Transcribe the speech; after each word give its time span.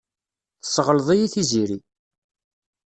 Tesseɣleḍ-iyi 0.61 1.27
Tiziri. 1.33 1.79